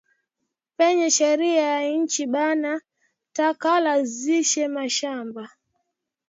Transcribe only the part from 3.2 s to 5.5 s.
katala kuzisha mashamba